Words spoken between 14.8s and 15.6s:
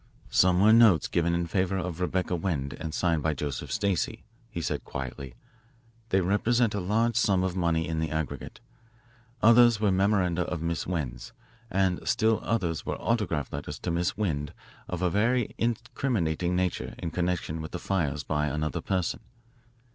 of a very